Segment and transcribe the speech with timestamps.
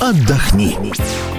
[0.00, 0.76] отдохни.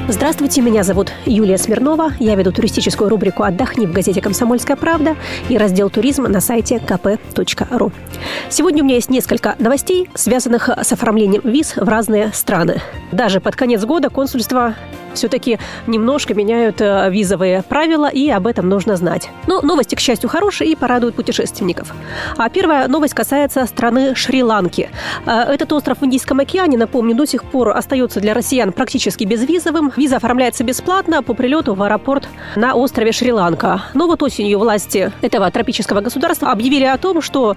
[0.08, 2.12] Здравствуйте, меня зовут Юлия Смирнова.
[2.20, 5.16] Я веду туристическую рубрику «Отдохни» в газете «Комсомольская правда»
[5.50, 7.92] и раздел «Туризм» на сайте kp.ru.
[8.50, 12.82] Сегодня у меня есть несколько новостей, связанных с оформлением виз в разные страны.
[13.12, 14.76] Даже под конец года консульство
[15.14, 19.30] все-таки немножко меняют э, визовые правила, и об этом нужно знать.
[19.48, 21.94] Но новости, к счастью, хорошие и порадуют путешественников.
[22.38, 24.90] А первая новость касается страны Шри-Ланки.
[25.26, 29.92] Э, этот остров в Индийском океане, напомню, до сих пор остается для россиян практически безвизовым.
[29.96, 33.84] Виза оформляется бесплатно по прилету в аэропорт на острове Шри-Ланка.
[33.94, 37.56] Но вот осенью власти этого тропического государства объявили о том, что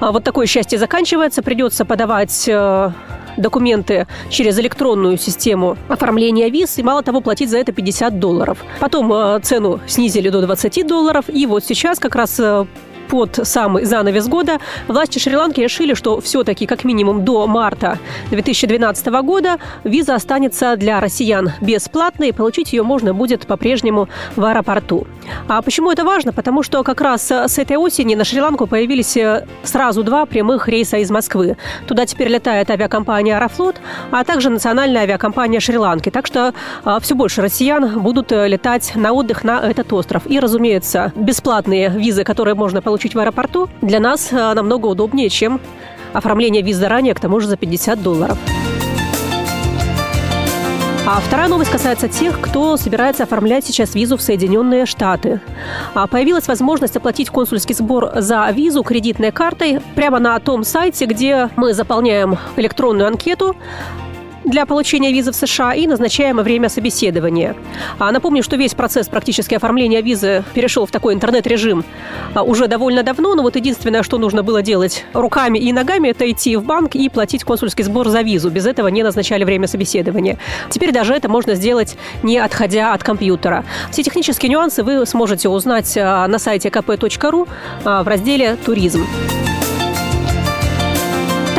[0.00, 2.48] э, вот такое счастье заканчивается, придется подавать
[3.36, 8.58] документы через электронную систему оформления виз, и мало того, платить за это 50 долларов.
[8.80, 12.66] Потом э, цену снизили до 20 долларов, и вот сейчас как раз э,
[13.08, 14.58] под самый занавес года
[14.88, 17.98] власти Шри-Ланки решили, что все-таки как минимум до марта
[18.30, 25.06] 2012 года виза останется для россиян бесплатной, и получить ее можно будет по-прежнему в аэропорту.
[25.48, 26.32] А почему это важно?
[26.32, 30.98] Потому что как раз с этой осени на Шри-Ланку появились э, сразу два прямых рейса
[30.98, 31.56] из Москвы.
[31.86, 33.76] Туда теперь летает авиакомпания «Аэрофлот»,
[34.10, 36.10] а также национальная авиакомпания Шри-Ланки.
[36.10, 40.22] Так что а, все больше россиян будут э, летать на отдых на этот остров.
[40.26, 45.28] И, разумеется, бесплатные визы, которые можно получить получить в аэропорту, для нас э, намного удобнее,
[45.28, 45.60] чем
[46.12, 48.38] оформление виз заранее, к тому же за 50 долларов.
[51.04, 55.40] А вторая новость касается тех, кто собирается оформлять сейчас визу в Соединенные Штаты.
[55.92, 61.50] А появилась возможность оплатить консульский сбор за визу кредитной картой прямо на том сайте, где
[61.56, 63.56] мы заполняем электронную анкету,
[64.44, 67.56] для получения визы в США и назначаемое время собеседования.
[67.98, 71.84] А напомню, что весь процесс практически оформления визы перешел в такой интернет-режим
[72.34, 76.30] а, уже довольно давно, но вот единственное, что нужно было делать руками и ногами, это
[76.30, 78.50] идти в банк и платить консульский сбор за визу.
[78.50, 80.38] Без этого не назначали время собеседования.
[80.70, 83.64] Теперь даже это можно сделать, не отходя от компьютера.
[83.90, 87.48] Все технические нюансы вы сможете узнать а, на сайте kp.ru
[87.84, 89.06] а, в разделе «Туризм».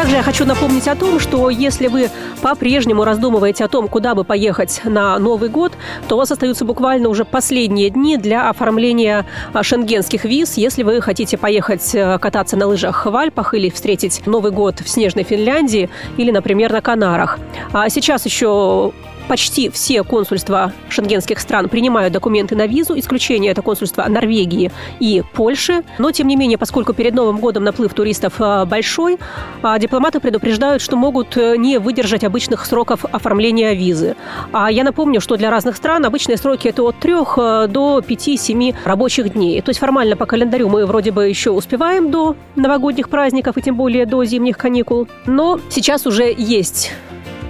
[0.06, 2.12] Также я хочу напомнить о том, что если вы
[2.44, 5.74] по-прежнему раздумываете о том, куда бы поехать на Новый год,
[6.08, 10.58] то у вас остаются буквально уже последние дни для оформления а, шенгенских виз.
[10.58, 14.88] Если вы хотите поехать э, кататься на лыжах в Альпах или встретить Новый год в
[14.88, 17.40] снежной Финляндии или, например, на Канарах.
[17.74, 18.92] А сейчас еще
[19.28, 22.98] Почти все консульства шенгенских стран принимают документы на визу.
[22.98, 25.84] Исключение– это консульства Норвегии и Польши.
[25.98, 29.18] Но, тем не менее, поскольку перед Новым годом наплыв туристов а, большой,
[29.64, 34.16] а, дипломаты предупреждают, что могут э, не выдержать обычных сроков оформления визы.
[34.52, 38.76] А я напомню, что для разных стран обычные сроки– это от 3 э, до 5-7
[38.84, 39.62] рабочих дней.
[39.62, 43.76] То есть формально по календарю мы вроде бы еще успеваем до новогодних праздников и тем
[43.76, 45.08] более до зимних каникул.
[45.26, 46.92] Но сейчас уже есть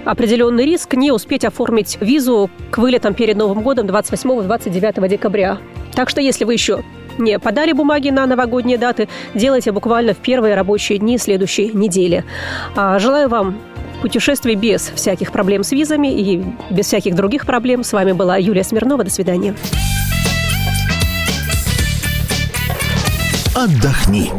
[0.06, 5.58] определенный риск не успеть оформить визу к вылетам перед Новым годом 28-29 декабря.
[5.94, 6.82] Так что если вы еще
[7.18, 12.24] не подали бумаги на новогодние даты, делайте буквально в первые рабочие дни следующей недели.
[12.76, 13.58] А, желаю вам
[14.00, 17.82] путешествий без всяких проблем с визами и без всяких других проблем.
[17.82, 19.04] С вами была Юлия Смирнова.
[19.04, 19.54] До свидания.
[23.54, 24.30] Отдохни.